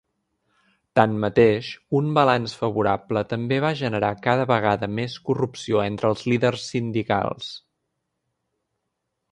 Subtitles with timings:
[0.99, 1.67] Tanmateix,
[1.99, 7.53] un balanç favorable també va generar cada vegada més corrupció entre els líders sindicals.